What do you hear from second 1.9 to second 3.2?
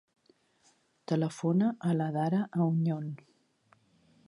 a la Dara Auñon.